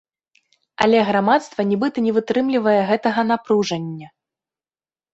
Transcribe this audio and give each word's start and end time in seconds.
Але 0.85 1.01
грамадства 1.09 1.67
нібыта 1.73 1.97
не 2.07 2.11
вытрымлівае 2.17 2.77
гэтага 2.91 3.21
напружання. 3.31 4.07